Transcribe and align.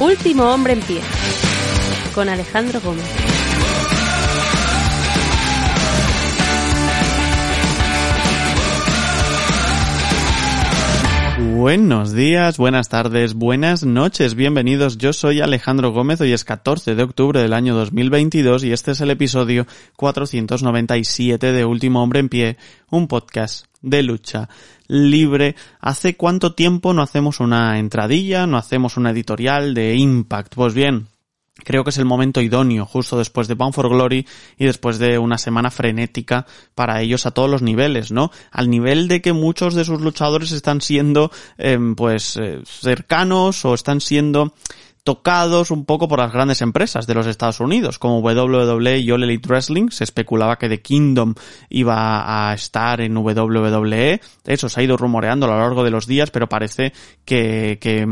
Último 0.00 0.44
hombre 0.44 0.72
en 0.72 0.80
pie. 0.80 1.02
Con 2.14 2.30
Alejandro 2.30 2.80
Gómez. 2.80 3.04
Buenos 11.54 12.14
días, 12.14 12.56
buenas 12.56 12.88
tardes, 12.88 13.34
buenas 13.34 13.84
noches, 13.84 14.34
bienvenidos. 14.34 14.96
Yo 14.96 15.12
soy 15.12 15.42
Alejandro 15.42 15.92
Gómez, 15.92 16.22
hoy 16.22 16.32
es 16.32 16.44
14 16.46 16.94
de 16.94 17.02
octubre 17.02 17.42
del 17.42 17.52
año 17.52 17.74
2022 17.74 18.64
y 18.64 18.72
este 18.72 18.92
es 18.92 19.02
el 19.02 19.10
episodio 19.10 19.66
497 19.96 21.52
de 21.52 21.64
Último 21.66 22.02
Hombre 22.02 22.20
en 22.20 22.30
Pie, 22.30 22.56
un 22.88 23.06
podcast 23.06 23.69
de 23.82 24.02
lucha 24.02 24.48
libre. 24.86 25.56
¿Hace 25.80 26.16
cuánto 26.16 26.54
tiempo 26.54 26.92
no 26.92 27.02
hacemos 27.02 27.40
una 27.40 27.78
entradilla, 27.78 28.46
no 28.46 28.56
hacemos 28.56 28.96
una 28.96 29.10
editorial 29.10 29.74
de 29.74 29.96
Impact? 29.96 30.54
Pues 30.54 30.74
bien, 30.74 31.08
Creo 31.64 31.84
que 31.84 31.90
es 31.90 31.98
el 31.98 32.04
momento 32.04 32.40
idóneo, 32.40 32.86
justo 32.86 33.18
después 33.18 33.48
de 33.48 33.54
Bound 33.54 33.74
for 33.74 33.88
Glory 33.88 34.26
y 34.58 34.66
después 34.66 34.98
de 34.98 35.18
una 35.18 35.38
semana 35.38 35.70
frenética 35.70 36.46
para 36.74 37.00
ellos 37.02 37.26
a 37.26 37.32
todos 37.32 37.50
los 37.50 37.62
niveles, 37.62 38.12
¿no? 38.12 38.30
Al 38.50 38.70
nivel 38.70 39.08
de 39.08 39.20
que 39.20 39.32
muchos 39.32 39.74
de 39.74 39.84
sus 39.84 40.00
luchadores 40.00 40.52
están 40.52 40.80
siendo, 40.80 41.30
em, 41.58 41.94
pues, 41.94 42.36
eh, 42.36 42.60
cercanos 42.64 43.64
o 43.64 43.74
están 43.74 44.00
siendo 44.00 44.54
tocados 45.04 45.70
un 45.70 45.84
poco 45.84 46.08
por 46.08 46.18
las 46.18 46.32
grandes 46.32 46.62
empresas 46.62 47.06
de 47.06 47.14
los 47.14 47.26
Estados 47.26 47.60
Unidos, 47.60 47.98
como 47.98 48.20
WWE 48.20 48.98
y 48.98 49.10
All 49.10 49.22
Elite 49.22 49.48
Wrestling. 49.48 49.88
Se 49.90 50.04
especulaba 50.04 50.58
que 50.58 50.68
The 50.68 50.82
Kingdom 50.82 51.34
iba 51.68 52.48
a 52.50 52.54
estar 52.54 53.00
en 53.00 53.16
WWE. 53.16 54.20
Eso 54.44 54.68
se 54.68 54.80
ha 54.80 54.84
ido 54.84 54.96
rumoreando 54.96 55.46
a 55.46 55.50
lo 55.50 55.58
largo 55.58 55.84
de 55.84 55.90
los 55.90 56.06
días, 56.06 56.30
pero 56.30 56.48
parece 56.48 56.92
que, 57.24 57.78
que 57.80 58.06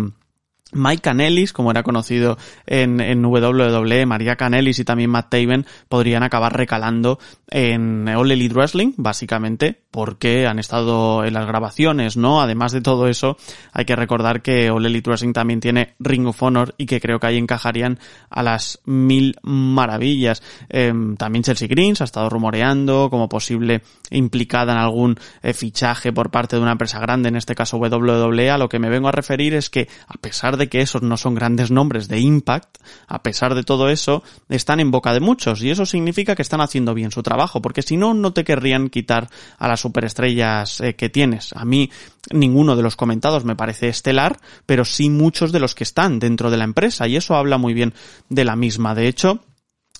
Mike 0.73 1.03
Canellis, 1.03 1.53
como 1.53 1.71
era 1.71 1.83
conocido 1.83 2.37
en, 2.67 3.01
en 3.01 3.25
WWE, 3.25 4.07
María 4.07 4.37
Canellis 4.37 4.79
y 4.79 4.85
también 4.85 5.11
Matt 5.11 5.31
Taven 5.31 5.67
podrían 5.89 6.23
acabar 6.23 6.57
recalando 6.57 7.19
en 7.51 8.09
All 8.09 8.31
Elite 8.31 8.55
Wrestling, 8.55 8.93
básicamente, 8.97 9.81
porque 9.91 10.47
han 10.47 10.59
estado 10.59 11.25
en 11.25 11.33
las 11.33 11.47
grabaciones, 11.47 12.17
¿no? 12.17 12.43
Además 12.43 12.73
de 12.73 12.83
todo 12.83 13.09
eso, 13.09 13.39
hay 13.73 13.87
que 13.87 13.97
recordar 13.97 14.43
que 14.43 14.71
All 14.71 14.85
Elite 14.85 15.09
Wrestling 15.09 15.33
también 15.33 15.61
tiene 15.61 15.95
Ring 15.99 16.27
of 16.27 16.43
Honor 16.43 16.75
y 16.77 16.87
que 16.87 17.01
creo 17.01 17.19
que 17.19 17.29
ahí 17.29 17.39
encajarían 17.39 17.99
a 18.29 18.43
las 18.43 18.81
mil 18.85 19.37
maravillas. 19.43 20.43
Em, 20.69 21.17
también 21.17 21.43
Chelsea 21.43 21.69
Greens 21.69 22.03
ha 22.03 22.05
estado 22.05 22.29
rumoreando 22.29 23.09
como 23.11 23.29
posible 23.29 23.83
implicada 24.11 24.73
en 24.73 24.79
algún 24.79 25.19
eh, 25.43 25.55
fichaje 25.55 26.13
por 26.13 26.31
parte 26.31 26.57
de 26.57 26.63
una 26.63 26.73
empresa 26.73 27.01
grande, 27.01 27.31
en 27.31 27.37
este 27.37 27.55
caso 27.55 27.79
WWE. 27.79 28.51
A 28.51 28.59
lo 28.59 28.69
que 28.69 28.79
me 28.79 28.91
vengo 28.91 29.09
a 29.09 29.13
referir 29.13 29.55
es 29.55 29.71
que, 29.71 29.89
a 30.07 30.15
pesar 30.15 30.58
de 30.59 30.69
que 30.69 30.81
esos 30.81 31.03
no 31.03 31.17
son 31.17 31.35
grandes 31.35 31.71
nombres 31.71 32.09
de 32.09 32.21
Impact, 32.21 32.79
a 33.07 33.23
pesar 33.23 33.55
de 33.55 33.63
todo 33.63 33.89
eso, 33.89 34.23
están 34.49 34.81
en 34.81 34.91
boca 34.91 35.15
de 35.15 35.21
muchos 35.21 35.63
y 35.63 35.71
eso 35.71 35.87
significa 35.87 36.35
que 36.35 36.43
están 36.43 36.61
haciendo 36.61 36.95
bien 36.95 37.11
su 37.11 37.23
trabajo, 37.23 37.63
porque 37.63 37.83
si 37.83 37.97
no, 37.97 38.15
no 38.15 38.33
te 38.33 38.45
querrían 38.45 38.91
quitar 38.91 39.29
a 39.59 39.69
las 39.69 39.81
superestrellas 39.81 40.81
eh, 40.81 40.95
que 40.95 41.09
tienes. 41.09 41.53
A 41.55 41.65
mí 41.65 41.91
ninguno 42.33 42.77
de 42.77 42.83
los 42.83 42.97
comentados 42.97 43.45
me 43.45 43.57
parece 43.57 43.89
estelar, 43.89 44.39
pero 44.67 44.85
sí 44.85 45.09
muchos 45.09 45.53
de 45.53 45.61
los 45.61 45.75
que 45.75 45.85
están 45.85 46.19
dentro 46.19 46.51
de 46.51 46.57
la 46.57 46.65
empresa 46.65 47.09
y 47.09 47.17
eso 47.17 47.35
habla 47.37 47.59
muy 47.59 47.75
bien 47.75 47.95
de 48.29 48.45
la 48.45 48.57
misma. 48.57 48.95
De 48.95 49.09
hecho, 49.09 49.41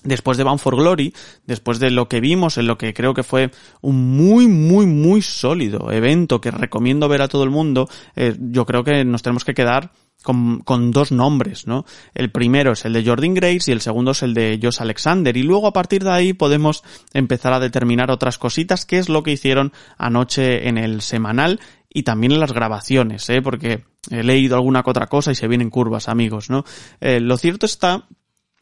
después 0.03 0.37
de 0.37 0.43
Bound 0.43 0.59
for 0.59 0.75
Glory, 0.75 1.13
después 1.45 1.79
de 1.79 1.91
lo 1.91 2.07
que 2.07 2.21
vimos 2.21 2.57
en 2.57 2.67
lo 2.67 2.77
que 2.77 2.93
creo 2.93 3.13
que 3.13 3.23
fue 3.23 3.51
un 3.81 4.15
muy, 4.15 4.47
muy, 4.47 4.85
muy 4.85 5.21
sólido 5.21 5.91
evento 5.91 6.41
que 6.41 6.51
recomiendo 6.51 7.07
ver 7.07 7.21
a 7.21 7.27
todo 7.27 7.43
el 7.43 7.49
mundo, 7.49 7.89
eh, 8.15 8.35
yo 8.39 8.65
creo 8.65 8.83
que 8.83 9.03
nos 9.03 9.21
tenemos 9.21 9.43
que 9.43 9.53
quedar 9.53 9.91
con, 10.23 10.59
con, 10.59 10.91
dos 10.91 11.11
nombres, 11.11 11.67
¿no? 11.67 11.85
El 12.13 12.31
primero 12.31 12.73
es 12.73 12.85
el 12.85 12.93
de 12.93 13.05
Jordan 13.05 13.33
Grace 13.33 13.69
y 13.69 13.71
el 13.71 13.81
segundo 13.81 14.11
es 14.11 14.23
el 14.23 14.33
de 14.33 14.59
Josh 14.61 14.81
Alexander. 14.81 15.35
Y 15.35 15.43
luego 15.43 15.67
a 15.67 15.73
partir 15.73 16.03
de 16.03 16.11
ahí 16.11 16.33
podemos 16.33 16.83
empezar 17.13 17.53
a 17.53 17.59
determinar 17.59 18.11
otras 18.11 18.37
cositas, 18.37 18.85
que 18.85 18.97
es 18.97 19.09
lo 19.09 19.23
que 19.23 19.31
hicieron 19.31 19.71
anoche 19.97 20.67
en 20.67 20.77
el 20.77 21.01
semanal 21.01 21.59
y 21.91 22.03
también 22.03 22.33
en 22.33 22.39
las 22.39 22.53
grabaciones, 22.53 23.29
¿eh? 23.29 23.41
Porque 23.41 23.83
he 24.11 24.23
leído 24.23 24.55
alguna 24.55 24.83
que 24.83 24.91
otra 24.91 25.07
cosa 25.07 25.31
y 25.31 25.35
se 25.35 25.47
vienen 25.47 25.69
curvas, 25.69 26.07
amigos, 26.07 26.49
¿no? 26.49 26.63
Eh, 27.01 27.19
lo 27.19 27.37
cierto 27.37 27.65
está 27.65 28.07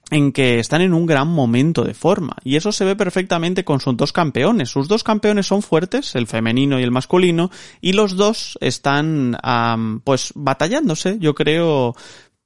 en 0.09 0.31
que 0.31 0.59
están 0.59 0.81
en 0.81 0.93
un 0.93 1.05
gran 1.05 1.27
momento 1.27 1.83
de 1.83 1.93
forma. 1.93 2.37
Y 2.43 2.55
eso 2.55 2.71
se 2.71 2.85
ve 2.85 2.95
perfectamente 2.95 3.65
con 3.65 3.79
sus 3.79 3.97
dos 3.97 4.13
campeones. 4.13 4.69
Sus 4.69 4.87
dos 4.87 5.03
campeones 5.03 5.47
son 5.47 5.61
fuertes, 5.61 6.15
el 6.15 6.27
femenino 6.27 6.79
y 6.79 6.83
el 6.83 6.91
masculino, 6.91 7.51
y 7.81 7.93
los 7.93 8.15
dos 8.15 8.57
están, 8.61 9.37
pues, 10.03 10.31
batallándose, 10.35 11.17
yo 11.19 11.35
creo, 11.35 11.95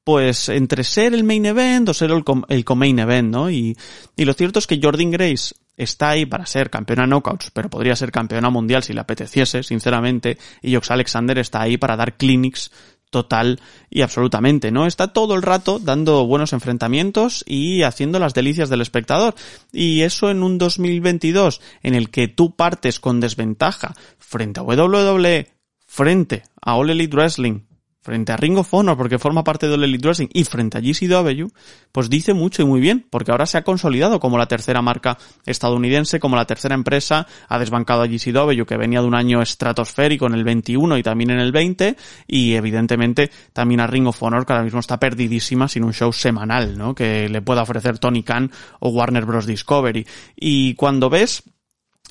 pues, 0.04 0.50
entre 0.50 0.84
ser 0.84 1.14
el 1.14 1.24
main 1.24 1.46
event 1.46 1.90
o 1.90 1.94
ser 1.94 2.12
el, 2.12 2.24
el 2.50 2.66
co-main 2.66 3.00
event, 3.00 3.32
¿no? 3.32 3.52
Y, 3.52 3.78
y 4.16 4.26
lo 4.26 4.34
cierto 4.34 4.60
es 4.60 4.66
que 4.66 4.80
Jordan 4.82 5.12
Grace 5.12 5.54
está 5.78 6.10
ahí 6.10 6.26
para 6.26 6.46
ser 6.46 6.70
campeona 6.70 7.06
knockouts, 7.06 7.52
pero 7.52 7.70
podría 7.70 7.96
ser 7.96 8.12
campeona 8.12 8.50
mundial 8.50 8.84
si 8.84 8.94
le 8.94 9.02
apeteciese, 9.02 9.64
sinceramente, 9.64 10.38
y 10.62 10.74
Jox 10.74 10.92
Alexander 10.92 11.38
está 11.38 11.62
ahí 11.62 11.78
para 11.78 11.96
dar 11.96 12.18
clinics 12.18 12.72
total 13.12 13.60
y 13.92 14.02
absolutamente, 14.02 14.72
¿no? 14.72 14.88
Está 14.88 15.14
todo 15.14 15.36
el 15.36 15.44
rato 15.44 15.78
dando 15.78 16.26
buenos 16.26 16.54
enfrentamientos 16.54 17.44
y 17.46 17.84
haciendo 17.84 18.18
las 18.18 18.34
delicias 18.34 18.70
del 18.70 18.82
espectador. 18.82 19.36
Y 19.72 20.02
eso 20.02 20.32
en 20.32 20.42
un 20.42 20.58
2022 20.58 21.62
en 21.84 21.94
el 21.94 22.10
que 22.10 22.28
tú 22.28 22.56
partes 22.56 23.00
con 23.00 23.20
desventaja 23.20 23.94
frente 24.18 24.60
a 24.60 24.64
WWE, 24.64 25.48
frente 25.86 26.44
a 26.62 26.76
All 26.76 26.90
Elite 26.90 27.16
Wrestling, 27.16 27.60
frente 28.02 28.32
a 28.32 28.38
Ring 28.38 28.58
of 28.58 28.70
porque 28.98 29.20
forma 29.20 29.44
parte 29.44 29.68
del 29.68 29.84
Elite 29.84 30.08
Wrestling 30.08 30.30
y 30.34 30.44
frente 30.44 30.78
a 30.78 30.82
GCW, 30.82 31.48
pues 31.92 32.10
dice 32.10 32.34
mucho 32.34 32.62
y 32.62 32.66
muy 32.66 32.80
bien, 32.80 33.06
porque 33.10 33.32
ahora 33.32 33.46
se 33.46 33.58
ha 33.58 33.64
consolidado 33.64 34.20
como 34.20 34.38
la 34.38 34.48
tercera 34.48 34.82
marca 34.82 35.18
estadounidense, 35.46 36.20
como 36.20 36.36
la 36.36 36.46
tercera 36.46 36.74
empresa, 36.74 37.28
ha 37.48 37.60
desbancado 37.60 38.02
a 38.02 38.08
GCW 38.08 38.64
que 38.66 38.78
venía 38.78 39.02
de 39.02 39.08
un 39.08 39.16
año 39.16 39.42
estratosférico 39.42 40.26
en 40.28 40.34
el 40.34 40.44
21 40.44 40.98
y 40.98 41.04
también 41.04 41.32
en 41.32 41.40
el 41.40 41.52
20 41.52 41.96
y 42.28 42.54
evidentemente 42.56 43.30
también 43.54 43.82
a 43.82 43.88
Ring 43.88 44.08
of 44.08 44.22
Honor 44.24 44.46
que 44.46 44.54
ahora 44.54 44.66
mismo 44.66 44.80
está 44.80 45.00
perdidísima 45.00 45.68
sin 45.68 45.84
un 45.84 45.94
show 45.94 46.12
semanal, 46.12 46.78
¿no? 46.78 46.96
Que 46.96 47.30
le 47.30 47.42
pueda 47.42 47.62
ofrecer 47.62 48.00
Tony 48.00 48.24
Khan 48.24 48.52
o 48.80 48.90
Warner 48.90 49.26
Bros. 49.26 49.46
Discovery. 49.46 50.06
Y 50.36 50.76
cuando 50.76 51.10
ves 51.10 51.44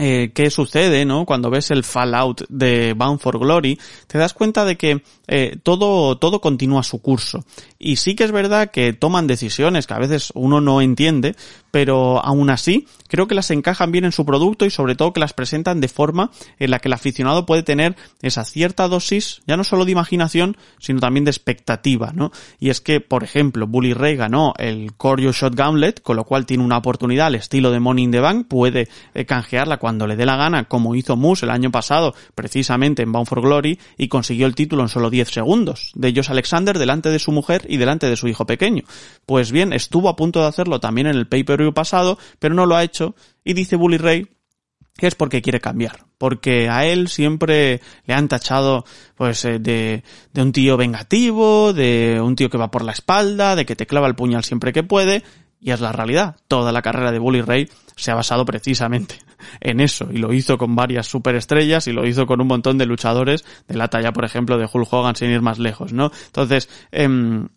eh, 0.03 0.33
qué 0.33 0.49
sucede, 0.49 1.05
¿no? 1.05 1.27
Cuando 1.27 1.51
ves 1.51 1.71
el 1.71 1.85
Fallout 1.85 2.47
de 2.49 2.95
Bound 2.95 3.21
for 3.21 3.39
Glory, 3.39 3.79
te 4.07 4.17
das 4.17 4.33
cuenta 4.33 4.65
de 4.65 4.79
que 4.79 5.03
eh, 5.29 5.59
todo, 5.63 6.17
todo 6.17 6.41
continúa 6.41 6.83
su 6.83 7.03
curso. 7.03 7.45
Y 7.79 7.97
sí 7.97 8.15
que 8.15 8.25
es 8.25 8.33
verdad 8.33 8.71
que 8.71 8.95
toman 8.95 9.27
decisiones 9.27 9.87
que 9.87 9.93
a 9.93 9.99
veces 9.99 10.33
uno 10.35 10.63
no 10.63 10.81
entiende, 10.81 11.37
pero 11.71 12.25
aún 12.25 12.49
así 12.49 12.87
creo 13.09 13.29
que 13.29 13.35
las 13.35 13.51
encajan 13.51 13.93
bien 13.93 14.05
en 14.05 14.13
su 14.13 14.25
producto 14.25 14.65
y 14.65 14.71
sobre 14.71 14.95
todo 14.95 15.13
que 15.13 15.21
las 15.21 15.35
presentan 15.35 15.81
de 15.81 15.89
forma 15.89 16.31
en 16.59 16.71
la 16.71 16.79
que 16.79 16.89
el 16.89 16.95
aficionado 16.95 17.45
puede 17.45 17.63
tener 17.63 17.97
esa 18.23 18.45
cierta 18.45 18.89
dosis, 18.89 19.43
ya 19.47 19.57
no 19.57 19.65
solo 19.65 19.85
de 19.85 19.93
imaginación, 19.93 20.57
sino 20.79 21.01
también 21.01 21.25
de 21.25 21.31
expectativa, 21.31 22.13
¿no? 22.15 22.33
Y 22.59 22.71
es 22.71 22.81
que, 22.81 23.01
por 23.01 23.23
ejemplo, 23.23 23.67
Bully 23.67 23.93
Ray 23.93 24.17
ganó 24.17 24.55
el 24.57 24.95
Corio 24.97 25.33
Shot 25.33 25.55
Gauntlet, 25.55 26.03
con 26.03 26.17
lo 26.17 26.25
cual 26.25 26.47
tiene 26.47 26.65
una 26.65 26.79
oportunidad 26.79 27.27
al 27.27 27.35
estilo 27.35 27.71
de 27.71 27.81
Money 27.81 28.05
in 28.05 28.11
the 28.13 28.21
Bank, 28.21 28.47
puede 28.49 28.89
eh, 29.15 29.25
canjearla 29.25 29.79
le 29.99 30.17
dé 30.17 30.27
la 30.27 30.37
gana, 30.37 30.65
como 30.65 30.95
hizo 30.95 31.17
Moose 31.17 31.47
el 31.47 31.51
año 31.51 31.71
pasado, 31.71 32.15
precisamente 32.35 33.03
en 33.03 33.13
Bound 33.13 33.29
for 33.29 33.41
Glory, 33.41 33.79
y 33.97 34.09
consiguió 34.09 34.47
el 34.47 34.55
título 34.55 34.83
en 34.83 34.89
solo 34.89 35.11
10 35.11 35.31
segundos, 35.31 35.93
de 35.95 36.13
Josh 36.15 36.31
Alexander 36.31 36.79
delante 36.79 37.11
de 37.11 37.19
su 37.19 37.33
mujer 37.33 37.67
y 37.69 37.77
delante 37.77 38.09
de 38.09 38.17
su 38.17 38.29
hijo 38.29 38.47
pequeño. 38.47 38.85
Pues 39.27 39.53
bien, 39.53 39.73
estuvo 39.73 40.09
a 40.09 40.17
punto 40.17 40.41
de 40.41 40.47
hacerlo 40.47 40.81
también 40.81 41.07
en 41.07 41.17
el 41.17 41.29
paper 41.29 41.73
pasado, 41.75 42.19
pero 42.39 42.55
no 42.55 42.67
lo 42.67 42.77
ha 42.77 42.85
hecho, 42.85 43.15
y 43.45 43.55
dice 43.55 43.77
Bully 43.77 43.99
Ray 43.99 44.29
que 44.97 45.07
es 45.07 45.15
porque 45.15 45.41
quiere 45.41 45.61
cambiar, 45.61 46.05
porque 46.19 46.69
a 46.69 46.85
él 46.85 47.09
siempre 47.09 47.81
le 48.05 48.13
han 48.13 48.29
tachado 48.29 48.85
pues 49.15 49.47
eh, 49.47 49.59
de, 49.59 50.05
de 50.35 50.43
un 50.43 50.53
tío 50.53 50.77
vengativo, 50.77 51.73
de 51.73 52.21
un 52.23 52.37
tío 52.37 52.51
que 52.51 52.59
va 52.59 52.71
por 52.71 52.85
la 52.85 52.93
espalda, 52.93 53.57
de 53.57 53.65
que 53.65 53.77
te 53.77 53.87
clava 53.87 54.09
el 54.09 54.15
puñal 54.15 54.45
siempre 54.45 54.75
que 54.75 54.83
puede, 54.83 55.23
y 55.59 55.71
es 55.71 55.81
la 55.81 55.93
realidad. 55.93 56.37
Toda 56.49 56.71
la 56.71 56.83
carrera 56.83 57.13
de 57.13 57.19
Bully 57.19 57.41
Ray 57.41 57.71
se 57.97 58.11
ha 58.11 58.15
basado 58.15 58.45
precisamente 58.45 59.19
en 59.61 59.81
eso 59.81 60.09
y 60.13 60.19
lo 60.19 60.33
hizo 60.33 60.59
con 60.59 60.75
varias 60.75 61.07
superestrellas 61.07 61.87
y 61.87 61.93
lo 61.93 62.07
hizo 62.07 62.27
con 62.27 62.41
un 62.41 62.47
montón 62.47 62.79
de 62.79 62.87
luchadores 62.87 63.45
de 63.69 63.77
la 63.77 63.89
talla, 63.89 64.13
por 64.13 64.25
ejemplo, 64.25 64.59
de 64.59 64.69
Hulk 64.73 64.93
Hogan 64.93 65.17
sin 65.17 65.31
ir 65.31 65.43
más 65.43 65.59
lejos, 65.59 65.93
¿no? 65.93 66.11
Entonces, 66.27 66.69
eh, 66.93 67.09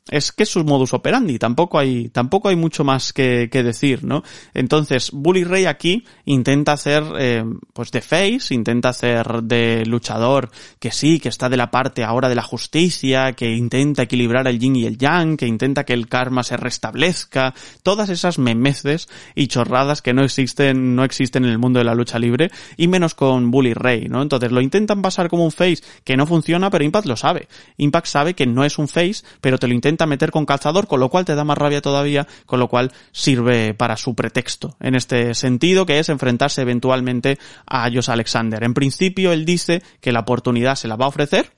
es 0.09 0.31
que 0.31 0.43
es 0.43 0.49
su 0.49 0.63
modus 0.63 0.93
operandi, 0.93 1.39
tampoco 1.39 1.79
hay, 1.79 2.09
tampoco 2.09 2.49
hay 2.49 2.55
mucho 2.55 2.83
más 2.83 3.13
que, 3.13 3.49
que 3.51 3.63
decir, 3.63 4.03
¿no? 4.03 4.23
Entonces, 4.53 5.11
Bully 5.11 5.43
Ray 5.43 5.65
aquí 5.65 6.05
intenta 6.25 6.73
hacer, 6.73 7.03
eh, 7.19 7.43
pues 7.73 7.91
de 7.91 8.01
face, 8.01 8.53
intenta 8.53 8.89
hacer 8.89 9.43
de 9.43 9.83
luchador 9.85 10.49
que 10.79 10.91
sí, 10.91 11.19
que 11.19 11.29
está 11.29 11.49
de 11.49 11.57
la 11.57 11.71
parte 11.71 12.03
ahora 12.03 12.29
de 12.29 12.35
la 12.35 12.43
justicia, 12.43 13.33
que 13.33 13.51
intenta 13.51 14.03
equilibrar 14.03 14.47
el 14.47 14.59
yin 14.59 14.75
y 14.75 14.85
el 14.85 14.97
yang, 14.97 15.37
que 15.37 15.47
intenta 15.47 15.83
que 15.83 15.93
el 15.93 16.07
karma 16.07 16.43
se 16.43 16.57
restablezca, 16.57 17.53
todas 17.83 18.09
esas 18.09 18.39
memeces 18.39 19.07
y 19.35 19.47
chorradas 19.47 20.01
que 20.01 20.13
no 20.13 20.23
existen, 20.23 20.95
no 20.95 21.03
existen 21.03 21.45
en 21.45 21.51
el 21.51 21.59
mundo 21.59 21.72
de 21.79 21.85
la 21.85 21.95
lucha 21.95 22.19
libre, 22.19 22.51
y 22.77 22.87
menos 22.87 23.15
con 23.15 23.51
Bully 23.51 23.73
Ray, 23.73 24.07
¿no? 24.07 24.21
Entonces 24.21 24.51
lo 24.51 24.61
intentan 24.61 25.01
pasar 25.01 25.29
como 25.29 25.45
un 25.45 25.51
face 25.51 25.83
que 26.03 26.17
no 26.17 26.25
funciona, 26.25 26.69
pero 26.69 26.83
Impact 26.83 27.07
lo 27.07 27.15
sabe. 27.15 27.47
Impact 27.77 28.07
sabe 28.07 28.33
que 28.33 28.45
no 28.45 28.63
es 28.63 28.77
un 28.77 28.87
face, 28.87 29.23
pero 29.41 29.57
te 29.57 29.67
lo 29.67 29.73
intenta 29.73 30.05
meter 30.05 30.31
con 30.31 30.45
calzador, 30.45 30.87
con 30.87 30.99
lo 30.99 31.09
cual 31.09 31.25
te 31.25 31.35
da 31.35 31.43
más 31.43 31.57
rabia 31.57 31.81
todavía, 31.81 32.27
con 32.45 32.59
lo 32.59 32.67
cual 32.67 32.91
sirve 33.11 33.73
para 33.73 33.97
su 33.97 34.15
pretexto 34.15 34.75
en 34.79 34.95
este 34.95 35.35
sentido, 35.35 35.85
que 35.85 35.99
es 35.99 36.09
enfrentarse 36.09 36.61
eventualmente 36.61 37.37
a 37.65 37.89
Josh 37.91 38.09
Alexander. 38.09 38.63
En 38.63 38.73
principio 38.73 39.31
él 39.31 39.45
dice 39.45 39.81
que 40.01 40.11
la 40.11 40.21
oportunidad 40.21 40.75
se 40.75 40.87
la 40.87 40.95
va 40.95 41.05
a 41.05 41.09
ofrecer, 41.09 41.51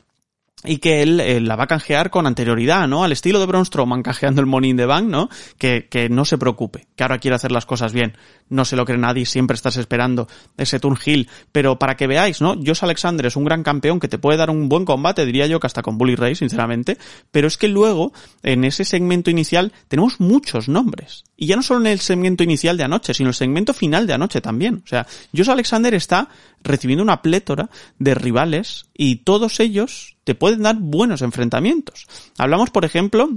y 0.67 0.77
que 0.77 1.01
él 1.01 1.19
eh, 1.19 1.39
la 1.41 1.55
va 1.55 1.65
a 1.65 1.67
canjear 1.67 2.09
con 2.09 2.27
anterioridad, 2.27 2.87
¿no? 2.87 3.03
Al 3.03 3.11
estilo 3.11 3.39
de 3.39 3.45
Braun 3.45 3.65
Strowman 3.65 4.03
canjeando 4.03 4.41
el 4.41 4.47
Money 4.47 4.71
in 4.71 4.77
the 4.77 4.85
Bank, 4.85 5.07
¿no? 5.07 5.29
Que, 5.57 5.87
que 5.89 6.09
no 6.09 6.25
se 6.25 6.37
preocupe, 6.37 6.87
que 6.95 7.03
ahora 7.03 7.19
quiere 7.19 7.35
hacer 7.35 7.51
las 7.51 7.65
cosas 7.65 7.93
bien. 7.93 8.17
No 8.49 8.65
se 8.65 8.75
lo 8.75 8.85
cree 8.85 8.97
nadie, 8.97 9.25
siempre 9.25 9.55
estás 9.55 9.77
esperando 9.77 10.27
ese 10.57 10.79
turn 10.79 10.97
heel. 11.03 11.29
Pero 11.51 11.79
para 11.79 11.95
que 11.95 12.07
veáis, 12.07 12.41
¿no? 12.41 12.55
Josh 12.55 12.83
Alexander 12.83 13.25
es 13.25 13.35
un 13.35 13.45
gran 13.45 13.63
campeón 13.63 13.99
que 13.99 14.07
te 14.07 14.17
puede 14.17 14.37
dar 14.37 14.49
un 14.49 14.69
buen 14.69 14.85
combate, 14.85 15.25
diría 15.25 15.47
yo 15.47 15.59
que 15.59 15.67
hasta 15.67 15.81
con 15.81 15.97
Bully 15.97 16.15
Ray, 16.15 16.35
sinceramente. 16.35 16.97
Pero 17.31 17.47
es 17.47 17.57
que 17.57 17.67
luego, 17.67 18.13
en 18.43 18.63
ese 18.63 18.85
segmento 18.85 19.29
inicial, 19.29 19.73
tenemos 19.87 20.19
muchos 20.19 20.69
nombres. 20.69 21.23
Y 21.37 21.47
ya 21.47 21.55
no 21.55 21.63
solo 21.63 21.81
en 21.81 21.87
el 21.87 21.99
segmento 21.99 22.43
inicial 22.43 22.77
de 22.77 22.83
anoche, 22.83 23.13
sino 23.13 23.29
el 23.29 23.35
segmento 23.35 23.73
final 23.73 24.07
de 24.07 24.13
anoche 24.13 24.41
también. 24.41 24.81
O 24.83 24.87
sea, 24.87 25.05
Josh 25.35 25.49
Alexander 25.49 25.93
está 25.93 26.29
recibiendo 26.63 27.03
una 27.03 27.21
plétora 27.21 27.69
de 27.99 28.15
rivales 28.15 28.85
y 28.93 29.17
todos 29.17 29.59
ellos 29.59 30.14
te 30.25 30.35
pueden 30.35 30.63
dar 30.63 30.75
buenos 30.77 31.21
enfrentamientos. 31.21 32.07
Hablamos, 32.37 32.71
por 32.71 32.83
ejemplo, 32.83 33.29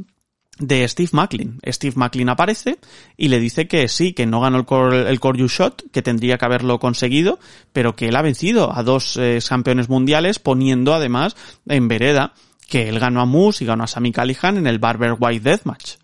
de 0.58 0.88
Steve 0.88 1.11
Macklin. 1.12 1.61
Steve 1.67 1.94
Macklin 1.96 2.31
aparece 2.31 2.79
y 3.17 3.29
le 3.29 3.38
dice 3.38 3.69
que 3.69 3.87
sí, 3.87 4.12
que 4.12 4.26
no 4.26 4.40
ganó 4.40 4.58
el 4.58 4.64
core, 4.64 5.08
el 5.08 5.19
Shot, 5.20 5.90
que 5.93 6.02
tendría 6.02 6.38
que 6.38 6.44
haberlo 6.44 6.81
conseguido, 6.81 7.38
pero 7.73 7.94
que 7.94 8.08
él 8.08 8.17
ha 8.17 8.23
vencido 8.23 8.76
a 8.76 8.82
dos 8.82 9.17
eh, 9.17 9.38
campeones 9.46 9.88
mundiales 9.88 10.40
poniendo 10.40 10.94
además 10.94 11.37
en 11.67 11.87
vereda 11.87 12.32
que 12.69 12.88
él 12.88 12.99
ganó 12.99 13.20
a 13.20 13.26
Moose 13.26 13.64
y 13.64 13.67
ganó 13.67 13.85
a 13.85 13.87
Sami 13.87 14.11
Callihan 14.11 14.58
en 14.58 14.67
el 14.67 14.79
Barber 14.79 15.17
White 15.19 15.49
Deathmatch 15.49 15.94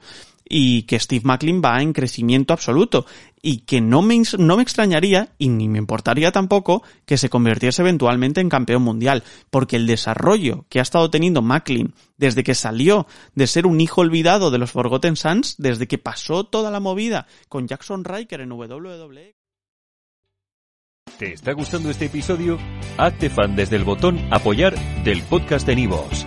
y 0.47 0.83
que 0.83 1.01
Steve 1.01 1.25
Macklin 1.25 1.63
va 1.65 1.81
en 1.81 1.93
crecimiento 1.93 2.53
absoluto 2.53 3.07
y 3.41 3.59
que 3.61 3.81
no 3.81 4.03
me, 4.03 4.23
no 4.39 4.57
me 4.57 4.63
extrañaría 4.63 5.31
y 5.39 5.49
ni 5.49 5.69
me 5.69 5.79
importaría 5.79 6.33
tampoco 6.33 6.83
que 7.07 7.19
se 7.19 7.31
convirtiese 7.31 7.83
eventualmente 7.83 8.41
en 8.41 8.49
campeón 8.49 8.83
mundial, 8.83 9.23
porque 9.51 9.77
el 9.77 9.87
desarrollo 9.87 10.67
que 10.69 10.79
ha 10.79 10.83
estado 10.83 11.11
teniendo 11.11 11.43
Macklin 11.43 11.95
desde 12.17 12.45
que 12.45 12.55
salió 12.55 13.07
de 13.35 13.47
ser 13.47 13.67
un 13.67 13.81
hijo 13.81 14.01
olvidado 14.01 14.51
de 14.51 14.59
los 14.59 14.73
Forgotten 14.73 15.17
Sons, 15.17 15.57
desde 15.59 15.89
que 15.89 15.99
pasó 15.99 16.45
toda 16.45 16.71
la 16.71 16.81
movida 16.81 17.27
con 17.49 17.67
Jackson 17.67 18.05
Riker 18.05 18.41
en 18.41 18.53
WWE. 18.53 19.35
¿Te 21.19 21.33
está 21.33 21.53
gustando 21.53 21.91
este 21.91 22.07
episodio? 22.07 22.59
Hazte 22.99 23.31
fan 23.31 23.55
desde 23.55 23.77
el 23.77 23.85
botón 23.85 24.19
apoyar 24.33 24.75
del 25.05 25.23
podcast 25.23 25.67
de 25.67 25.77
Nivos. 25.77 26.27